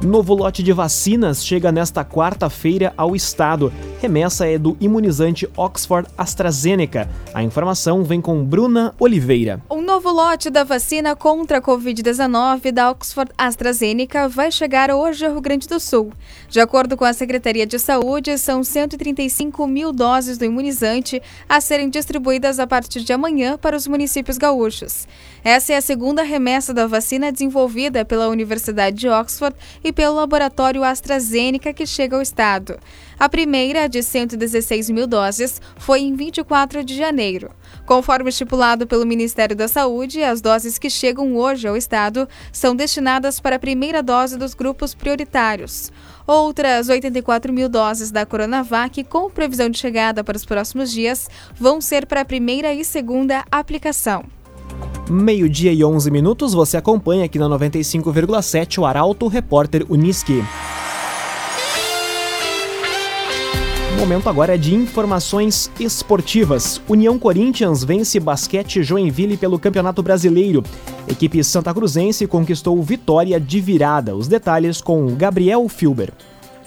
Novo 0.01 0.33
lote 0.33 0.61
de 0.61 0.73
vacinas 0.73 1.45
chega 1.45 1.71
nesta 1.71 2.03
quarta-feira 2.03 2.93
ao 2.97 3.15
estado. 3.15 3.71
Remessa 4.01 4.45
é 4.45 4.57
do 4.57 4.75
imunizante 4.81 5.49
Oxford 5.55 6.09
AstraZeneca. 6.17 7.09
A 7.33 7.41
informação 7.41 8.03
vem 8.03 8.19
com 8.19 8.43
Bruna 8.43 8.93
Oliveira. 8.99 9.61
Um 9.71 9.81
novo 9.81 10.11
lote 10.11 10.49
da 10.49 10.65
vacina 10.65 11.15
contra 11.15 11.59
a 11.59 11.61
Covid-19 11.61 12.71
da 12.71 12.91
Oxford 12.91 13.31
AstraZeneca 13.37 14.27
vai 14.27 14.51
chegar 14.51 14.91
hoje 14.91 15.25
ao 15.25 15.31
Rio 15.31 15.41
Grande 15.41 15.69
do 15.69 15.79
Sul. 15.79 16.11
De 16.49 16.59
acordo 16.59 16.97
com 16.97 17.05
a 17.05 17.13
Secretaria 17.13 17.65
de 17.65 17.79
Saúde, 17.79 18.37
são 18.37 18.61
135 18.61 19.65
mil 19.65 19.93
doses 19.93 20.37
do 20.37 20.43
imunizante 20.43 21.21
a 21.47 21.61
serem 21.61 21.89
distribuídas 21.89 22.59
a 22.59 22.67
partir 22.67 23.01
de 23.01 23.13
amanhã 23.13 23.57
para 23.57 23.77
os 23.77 23.87
municípios 23.87 24.37
gaúchos. 24.37 25.07
Essa 25.43 25.73
é 25.73 25.77
a 25.77 25.81
segunda 25.81 26.23
remessa 26.23 26.73
da 26.73 26.87
vacina 26.87 27.31
desenvolvida 27.31 28.03
pela 28.03 28.27
Universidade 28.27 28.97
de 28.97 29.07
Oxford 29.07 29.55
e 29.83 29.91
pelo 29.91 30.15
laboratório 30.15 30.83
AstraZeneca 30.83 31.73
que 31.73 31.85
chega 31.85 32.15
ao 32.15 32.21
estado. 32.21 32.79
A 33.19 33.29
primeira, 33.29 33.87
de 33.87 34.01
116 34.01 34.89
mil 34.89 35.07
doses, 35.07 35.61
foi 35.77 36.01
em 36.01 36.15
24 36.15 36.83
de 36.83 36.95
janeiro. 36.95 37.51
Conforme 37.85 38.29
estipulado 38.29 38.87
pelo 38.87 39.05
Ministério 39.05 39.55
da 39.55 39.67
Saúde, 39.67 40.23
as 40.23 40.41
doses 40.41 40.77
que 40.77 40.89
chegam 40.89 41.35
hoje 41.35 41.67
ao 41.67 41.75
estado 41.75 42.27
são 42.51 42.75
destinadas 42.75 43.39
para 43.39 43.57
a 43.57 43.59
primeira 43.59 44.01
dose 44.01 44.37
dos 44.37 44.53
grupos 44.53 44.93
prioritários. 44.93 45.91
Outras 46.25 46.87
84 46.87 47.51
mil 47.51 47.67
doses 47.67 48.09
da 48.09 48.25
Coronavac, 48.25 49.03
com 49.03 49.29
previsão 49.29 49.69
de 49.69 49.77
chegada 49.77 50.23
para 50.23 50.37
os 50.37 50.45
próximos 50.45 50.91
dias, 50.91 51.29
vão 51.55 51.81
ser 51.81 52.05
para 52.05 52.21
a 52.21 52.25
primeira 52.25 52.73
e 52.73 52.85
segunda 52.85 53.43
aplicação. 53.51 54.23
Meio-dia 55.09 55.73
e 55.73 55.83
11 55.83 56.09
minutos, 56.09 56.53
você 56.53 56.77
acompanha 56.77 57.25
aqui 57.25 57.37
na 57.37 57.45
95,7 57.49 58.79
o 58.79 58.85
Arauto 58.85 59.27
Repórter 59.27 59.85
Uniski. 59.89 60.41
O 63.91 63.99
momento 63.99 64.29
agora 64.29 64.55
é 64.55 64.57
de 64.57 64.73
informações 64.73 65.69
esportivas. 65.77 66.81
União 66.87 67.19
Corinthians 67.19 67.83
vence 67.83 68.17
basquete 68.17 68.81
Joinville 68.81 69.35
pelo 69.35 69.59
Campeonato 69.59 70.01
Brasileiro. 70.01 70.63
Equipe 71.05 71.43
Santa 71.43 71.73
Cruzense 71.73 72.25
conquistou 72.25 72.81
vitória 72.81 73.37
de 73.41 73.59
virada. 73.59 74.15
Os 74.15 74.29
detalhes 74.29 74.79
com 74.79 75.13
Gabriel 75.15 75.67
Filber. 75.67 76.11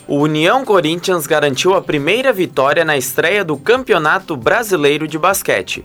O 0.06 0.18
União 0.18 0.62
Corinthians 0.62 1.26
garantiu 1.26 1.74
a 1.74 1.80
primeira 1.80 2.34
vitória 2.34 2.84
na 2.84 2.98
estreia 2.98 3.42
do 3.42 3.56
Campeonato 3.56 4.36
Brasileiro 4.36 5.08
de 5.08 5.18
Basquete. 5.18 5.82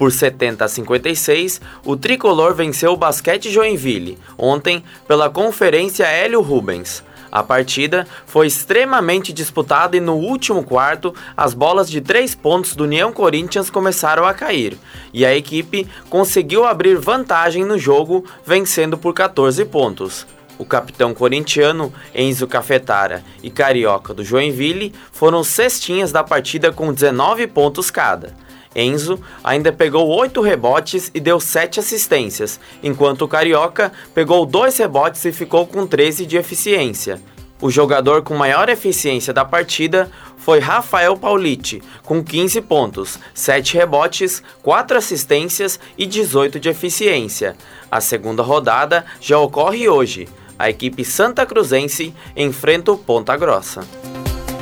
Por 0.00 0.10
70 0.10 0.64
a 0.64 0.66
56, 0.66 1.60
o 1.84 1.94
tricolor 1.94 2.54
venceu 2.54 2.92
o 2.92 2.96
Basquete 2.96 3.50
Joinville, 3.50 4.16
ontem, 4.38 4.82
pela 5.06 5.28
Conferência 5.28 6.04
Hélio 6.04 6.40
Rubens. 6.40 7.04
A 7.30 7.42
partida 7.42 8.06
foi 8.24 8.46
extremamente 8.46 9.30
disputada 9.30 9.98
e 9.98 10.00
no 10.00 10.14
último 10.14 10.64
quarto, 10.64 11.14
as 11.36 11.52
bolas 11.52 11.90
de 11.90 12.00
três 12.00 12.34
pontos 12.34 12.74
do 12.74 12.84
União 12.84 13.12
Corinthians 13.12 13.68
começaram 13.68 14.24
a 14.24 14.32
cair, 14.32 14.78
e 15.12 15.26
a 15.26 15.36
equipe 15.36 15.86
conseguiu 16.08 16.64
abrir 16.64 16.96
vantagem 16.96 17.66
no 17.66 17.78
jogo, 17.78 18.24
vencendo 18.42 18.96
por 18.96 19.12
14 19.12 19.62
pontos. 19.66 20.26
O 20.56 20.64
capitão 20.64 21.12
corintiano 21.12 21.92
Enzo 22.14 22.46
Cafetara 22.46 23.22
e 23.42 23.50
carioca 23.50 24.14
do 24.14 24.24
Joinville 24.24 24.94
foram 25.12 25.44
cestinhas 25.44 26.10
da 26.10 26.24
partida 26.24 26.72
com 26.72 26.90
19 26.90 27.46
pontos 27.48 27.90
cada. 27.90 28.34
Enzo 28.74 29.20
ainda 29.42 29.72
pegou 29.72 30.08
8 30.08 30.40
rebotes 30.40 31.10
e 31.12 31.20
deu 31.20 31.40
7 31.40 31.80
assistências, 31.80 32.60
enquanto 32.82 33.22
o 33.22 33.28
Carioca 33.28 33.92
pegou 34.14 34.46
2 34.46 34.76
rebotes 34.78 35.24
e 35.24 35.32
ficou 35.32 35.66
com 35.66 35.86
13 35.86 36.24
de 36.24 36.36
eficiência. 36.36 37.20
O 37.60 37.70
jogador 37.70 38.22
com 38.22 38.34
maior 38.34 38.70
eficiência 38.70 39.34
da 39.34 39.44
partida 39.44 40.10
foi 40.38 40.60
Rafael 40.60 41.14
Paulite, 41.16 41.82
com 42.04 42.24
15 42.24 42.62
pontos, 42.62 43.18
7 43.34 43.74
rebotes, 43.76 44.42
4 44.62 44.96
assistências 44.96 45.78
e 45.98 46.06
18 46.06 46.58
de 46.58 46.70
eficiência. 46.70 47.54
A 47.90 48.00
segunda 48.00 48.42
rodada 48.42 49.04
já 49.20 49.38
ocorre 49.38 49.88
hoje. 49.88 50.26
A 50.58 50.70
equipe 50.70 51.04
Santa 51.04 51.44
Cruzense 51.44 52.14
enfrenta 52.34 52.92
o 52.92 52.98
Ponta 52.98 53.36
Grossa. 53.36 53.86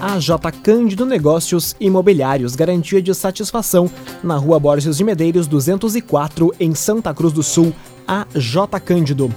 A 0.00 0.20
J 0.20 0.52
Cândido 0.52 1.04
Negócios 1.04 1.74
Imobiliários 1.80 2.54
garantia 2.54 3.02
de 3.02 3.12
satisfação 3.12 3.90
na 4.22 4.36
Rua 4.36 4.56
Borges 4.60 4.96
de 4.96 5.02
Medeiros 5.02 5.48
204 5.48 6.54
em 6.60 6.72
Santa 6.72 7.12
Cruz 7.12 7.32
do 7.32 7.42
Sul. 7.42 7.72
A 8.06 8.24
J 8.32 8.78
Cândido. 8.78 9.28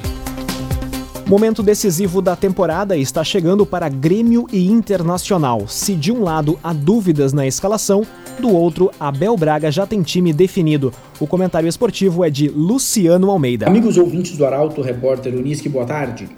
Momento 1.25 1.63
decisivo 1.63 2.21
da 2.21 2.35
temporada 2.35 2.95
está 2.95 3.23
chegando 3.23 3.65
para 3.65 3.89
Grêmio 3.89 4.45
e 4.51 4.67
Internacional. 4.67 5.67
Se 5.67 5.95
de 5.95 6.11
um 6.11 6.21
lado 6.21 6.59
há 6.63 6.73
dúvidas 6.73 7.33
na 7.33 7.47
escalação, 7.47 8.05
do 8.39 8.49
outro, 8.51 8.91
Abel 8.99 9.35
Braga 9.35 9.71
já 9.71 9.87
tem 9.87 10.03
time 10.03 10.31
definido. 10.31 10.93
O 11.19 11.25
comentário 11.25 11.67
esportivo 11.67 12.23
é 12.23 12.29
de 12.29 12.49
Luciano 12.49 13.31
Almeida. 13.31 13.65
Amigos 13.65 13.97
ouvintes 13.97 14.37
do 14.37 14.45
Arauto, 14.45 14.81
repórter 14.81 15.33
Unisque, 15.33 15.67
boa 15.67 15.85
tarde. 15.85 16.29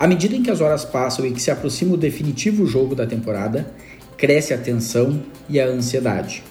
À 0.00 0.06
medida 0.06 0.34
em 0.34 0.42
que 0.42 0.50
as 0.50 0.62
horas 0.62 0.82
passam 0.82 1.26
e 1.26 1.30
que 1.30 1.42
se 1.42 1.50
aproxima 1.50 1.92
o 1.92 1.96
definitivo 1.98 2.64
jogo 2.64 2.94
da 2.94 3.06
temporada, 3.06 3.70
cresce 4.16 4.54
a 4.54 4.56
tensão 4.56 5.20
e 5.46 5.60
a 5.60 5.66
ansiedade. 5.66 6.42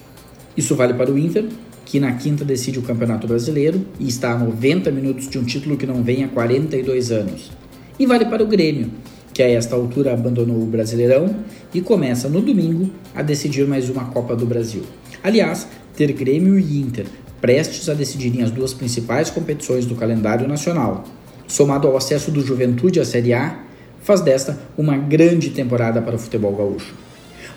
Isso 0.55 0.75
vale 0.75 0.93
para 0.93 1.11
o 1.11 1.17
Inter, 1.17 1.45
que 1.83 1.99
na 1.99 2.11
quinta 2.11 2.45
decide 2.45 2.77
o 2.77 2.83
Campeonato 2.83 3.27
Brasileiro 3.27 3.83
e 3.99 4.07
está 4.07 4.33
a 4.33 4.37
90 4.37 4.91
minutos 4.91 5.27
de 5.27 5.39
um 5.39 5.43
título 5.43 5.77
que 5.77 5.87
não 5.87 6.03
vem 6.03 6.23
há 6.23 6.27
42 6.27 7.11
anos. 7.11 7.51
E 7.97 8.05
vale 8.05 8.25
para 8.25 8.43
o 8.43 8.47
Grêmio, 8.47 8.91
que 9.33 9.41
a 9.41 9.49
esta 9.49 9.75
altura 9.75 10.13
abandonou 10.13 10.61
o 10.61 10.67
Brasileirão 10.67 11.35
e 11.73 11.81
começa 11.81 12.29
no 12.29 12.41
domingo 12.41 12.91
a 13.15 13.23
decidir 13.23 13.65
mais 13.65 13.89
uma 13.89 14.05
Copa 14.11 14.35
do 14.35 14.45
Brasil. 14.45 14.83
Aliás, 15.23 15.67
ter 15.95 16.13
Grêmio 16.13 16.59
e 16.59 16.79
Inter 16.79 17.07
prestes 17.41 17.89
a 17.89 17.95
decidirem 17.95 18.43
as 18.43 18.51
duas 18.51 18.75
principais 18.75 19.31
competições 19.31 19.87
do 19.87 19.95
calendário 19.95 20.47
nacional 20.47 21.03
somado 21.49 21.87
ao 21.87 21.97
acesso 21.97 22.31
do 22.31 22.45
Juventude 22.45 23.01
à 23.01 23.05
Série 23.05 23.33
A, 23.33 23.59
faz 24.01 24.21
desta 24.21 24.57
uma 24.77 24.95
grande 24.95 25.49
temporada 25.49 26.01
para 26.01 26.15
o 26.15 26.19
futebol 26.19 26.55
gaúcho. 26.55 26.93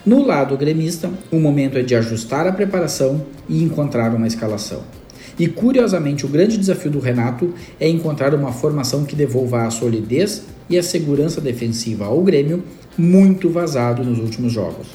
No 0.05 0.27
lado 0.27 0.57
gremista, 0.57 1.09
o 1.31 1.39
momento 1.39 1.79
é 1.79 1.83
de 1.83 1.95
ajustar 1.95 2.47
a 2.47 2.53
preparação 2.53 3.25
e 3.49 3.63
encontrar 3.63 4.13
uma 4.13 4.27
escalação. 4.27 4.83
E 5.39 5.47
curiosamente, 5.47 6.27
o 6.27 6.29
grande 6.29 6.59
desafio 6.59 6.91
do 6.91 6.99
Renato 6.99 7.55
é 7.79 7.89
encontrar 7.89 8.35
uma 8.35 8.53
formação 8.53 9.05
que 9.05 9.15
devolva 9.15 9.65
a 9.65 9.71
solidez 9.71 10.43
e 10.69 10.77
a 10.77 10.83
segurança 10.83 11.41
defensiva 11.41 12.07
ao 12.07 12.21
Grêmio, 12.23 12.65
muito 12.99 13.49
vazado 13.49 14.03
nos 14.03 14.19
últimos 14.19 14.53
jogos. 14.53 14.89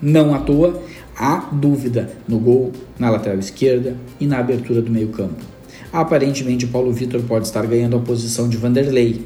Não 0.00 0.34
à 0.34 0.38
toa, 0.38 0.80
há 1.16 1.48
dúvida 1.50 2.10
no 2.28 2.38
gol, 2.38 2.72
na 2.98 3.10
lateral 3.10 3.38
esquerda 3.38 3.96
e 4.20 4.26
na 4.26 4.38
abertura 4.38 4.80
do 4.80 4.90
meio-campo. 4.90 5.55
Aparentemente, 5.92 6.66
Paulo 6.66 6.92
Vitor 6.92 7.22
pode 7.22 7.46
estar 7.46 7.66
ganhando 7.66 7.96
a 7.96 8.00
posição 8.00 8.48
de 8.48 8.56
Vanderlei. 8.56 9.24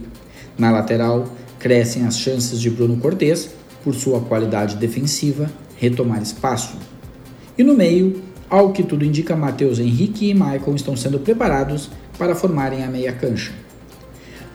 Na 0.59 0.71
lateral, 0.71 1.27
crescem 1.59 2.07
as 2.07 2.19
chances 2.19 2.61
de 2.61 2.71
Bruno 2.71 2.97
Cortes, 2.97 3.51
por 3.83 3.95
sua 3.95 4.21
qualidade 4.21 4.77
defensiva, 4.77 5.51
retomar 5.77 6.23
espaço. 6.23 6.77
E 7.57 7.63
no 7.63 7.75
meio, 7.75 8.23
ao 8.49 8.73
que 8.73 8.83
tudo 8.83 9.05
indica, 9.05 9.37
Matheus 9.37 9.79
Henrique 9.79 10.29
e 10.29 10.35
Michael 10.35 10.75
estão 10.75 10.97
sendo 10.97 11.19
preparados 11.19 11.91
para 12.19 12.35
formarem 12.35 12.85
a 12.85 12.89
meia 12.89 13.13
cancha. 13.13 13.53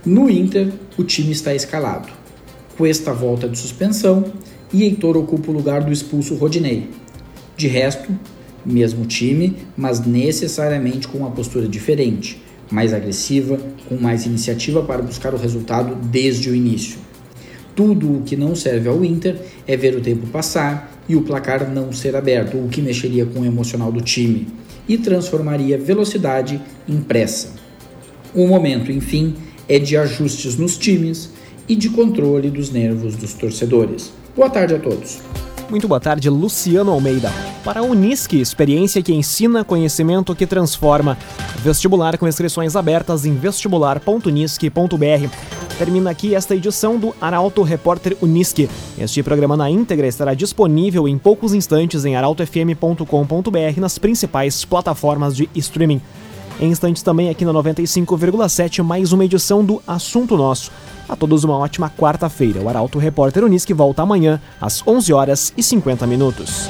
No 0.05 0.29
Inter, 0.29 0.71
o 0.97 1.03
time 1.03 1.31
está 1.31 1.53
escalado. 1.55 2.09
Cuesta 2.77 3.13
volta 3.13 3.47
de 3.47 3.57
suspensão 3.57 4.25
e 4.71 4.83
Heitor 4.83 5.17
ocupa 5.17 5.49
o 5.49 5.53
lugar 5.53 5.83
do 5.83 5.91
expulso 5.91 6.35
Rodinei. 6.35 6.89
De 7.55 7.67
resto, 7.67 8.11
mesmo 8.65 9.05
time, 9.05 9.55
mas 9.77 10.05
necessariamente 10.05 11.07
com 11.07 11.19
uma 11.19 11.31
postura 11.31 11.67
diferente, 11.67 12.41
mais 12.71 12.93
agressiva, 12.93 13.59
com 13.87 13.95
mais 13.95 14.25
iniciativa 14.25 14.81
para 14.81 15.01
buscar 15.01 15.33
o 15.33 15.37
resultado 15.37 15.95
desde 15.95 16.49
o 16.49 16.55
início. 16.55 16.97
Tudo 17.75 18.17
o 18.17 18.21
que 18.21 18.35
não 18.35 18.55
serve 18.55 18.87
ao 18.87 19.03
Inter 19.03 19.35
é 19.67 19.75
ver 19.75 19.95
o 19.95 20.01
tempo 20.01 20.27
passar 20.27 21.01
e 21.07 21.15
o 21.15 21.21
placar 21.21 21.69
não 21.69 21.91
ser 21.91 22.15
aberto, 22.15 22.57
o 22.57 22.69
que 22.69 22.81
mexeria 22.81 23.25
com 23.25 23.41
o 23.41 23.45
emocional 23.45 23.91
do 23.91 24.01
time 24.01 24.47
e 24.87 24.97
transformaria 24.97 25.77
velocidade 25.77 26.61
em 26.87 27.01
pressa. 27.01 27.49
O 28.33 28.47
momento, 28.47 28.91
enfim, 28.91 29.35
é 29.67 29.79
de 29.79 29.97
ajustes 29.97 30.57
nos 30.57 30.77
times 30.77 31.29
e 31.67 31.75
de 31.75 31.89
controle 31.89 32.49
dos 32.49 32.69
nervos 32.69 33.15
dos 33.15 33.33
torcedores. 33.33 34.11
Boa 34.35 34.49
tarde 34.49 34.75
a 34.75 34.79
todos. 34.79 35.19
Muito 35.69 35.87
boa 35.87 35.99
tarde, 35.99 36.29
Luciano 36.29 36.91
Almeida. 36.91 37.31
Para 37.65 37.79
a 37.79 37.83
Unisque, 37.83 38.39
experiência 38.39 39.01
que 39.01 39.11
ensina, 39.11 39.65
conhecimento 39.65 40.35
que 40.35 40.45
transforma. 40.45 41.17
Vestibular 41.63 42.15
com 42.15 42.27
inscrições 42.27 42.75
abertas 42.75 43.25
em 43.25 43.33
vestibular.unisque.br. 43.33 45.29
Termina 45.75 46.11
aqui 46.11 46.35
esta 46.35 46.55
edição 46.55 46.99
do 46.99 47.15
Arauto 47.19 47.63
Repórter 47.63 48.15
Unisque. 48.21 48.69
Este 48.99 49.23
programa 49.23 49.57
na 49.57 49.67
íntegra 49.67 50.05
estará 50.05 50.35
disponível 50.35 51.07
em 51.07 51.17
poucos 51.17 51.55
instantes 51.55 52.05
em 52.05 52.15
arautofm.com.br 52.15 53.79
nas 53.79 53.97
principais 53.97 54.63
plataformas 54.63 55.35
de 55.35 55.49
streaming. 55.55 55.99
Em 56.59 56.69
instantes 56.69 57.01
também 57.01 57.31
aqui 57.31 57.43
na 57.43 57.51
95,7 57.51 58.83
mais 58.83 59.11
uma 59.11 59.25
edição 59.25 59.65
do 59.65 59.81
Assunto 59.87 60.37
Nosso. 60.37 60.71
A 61.09 61.15
todos 61.15 61.43
uma 61.43 61.57
ótima 61.57 61.89
quarta-feira. 61.89 62.61
O 62.61 62.69
Arauto 62.69 62.99
Repórter 62.99 63.43
Unisque 63.43 63.73
volta 63.73 64.03
amanhã 64.03 64.39
às 64.61 64.85
11 64.85 65.11
horas 65.11 65.51
e 65.57 65.63
50 65.63 66.05
minutos. 66.05 66.69